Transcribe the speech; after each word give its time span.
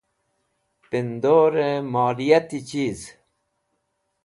Pendorẽ 0.89 1.75
moliyati 1.91 2.59
chiz. 2.69 2.99